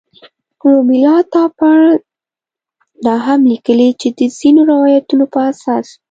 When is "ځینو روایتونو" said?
4.37-5.25